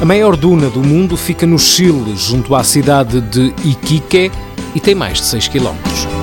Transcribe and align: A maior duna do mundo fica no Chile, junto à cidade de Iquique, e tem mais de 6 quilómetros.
A 0.00 0.04
maior 0.04 0.36
duna 0.36 0.68
do 0.68 0.80
mundo 0.80 1.16
fica 1.16 1.46
no 1.46 1.58
Chile, 1.58 2.14
junto 2.16 2.54
à 2.54 2.62
cidade 2.62 3.20
de 3.22 3.54
Iquique, 3.64 4.30
e 4.74 4.80
tem 4.80 4.94
mais 4.94 5.18
de 5.18 5.24
6 5.24 5.48
quilómetros. 5.48 6.15